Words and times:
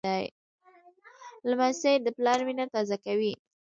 لمسی 1.49 1.93
د 2.01 2.07
پلار 2.17 2.39
مینه 2.47 2.65
تازه 2.73 2.97
کوي. 3.05 3.33